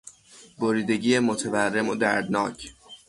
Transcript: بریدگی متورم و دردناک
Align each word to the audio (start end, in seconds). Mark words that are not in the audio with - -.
بریدگی 0.59 1.19
متورم 1.19 1.89
و 1.89 1.95
دردناک 1.95 2.73